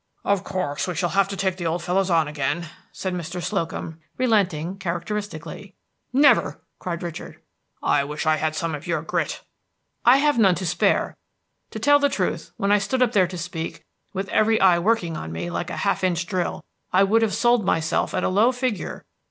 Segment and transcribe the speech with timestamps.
[0.23, 3.39] "Of course we shall have to take the old fellows on again," said Mr.
[3.39, 5.75] Slocum, relenting characteristically.
[6.11, 7.39] "Never!" cried Richard.
[7.83, 9.43] "I wish I had some of your grit."
[10.03, 11.15] "I have none to spare.
[11.69, 15.15] To tell the truth, when I stood up there to speak, with every eye working
[15.17, 18.51] on me, like a half inch drill, I would have sold myself at a low
[18.51, 19.05] figure."